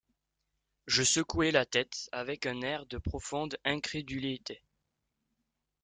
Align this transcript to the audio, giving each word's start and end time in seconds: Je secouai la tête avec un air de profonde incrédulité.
Je 0.87 1.03
secouai 1.03 1.51
la 1.51 1.63
tête 1.67 2.09
avec 2.11 2.47
un 2.47 2.61
air 2.63 2.87
de 2.87 2.97
profonde 2.97 3.59
incrédulité. 3.63 4.63